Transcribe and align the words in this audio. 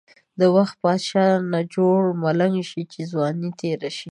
د 0.39 0.41
وخت 0.55 0.75
بادشاه 0.83 1.31
نه 1.51 1.61
جوړ 1.73 2.01
ملنګ 2.23 2.55
شی، 2.69 2.81
چی 2.91 3.01
ځوانی 3.11 3.49
تیره 3.59 3.89
شی. 3.97 4.09